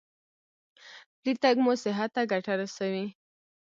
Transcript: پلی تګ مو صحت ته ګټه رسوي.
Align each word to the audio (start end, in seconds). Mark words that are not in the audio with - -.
پلی 1.19 1.33
تګ 1.43 1.55
مو 1.63 1.73
صحت 1.83 2.09
ته 2.15 2.21
ګټه 2.31 2.53
رسوي. 2.61 3.05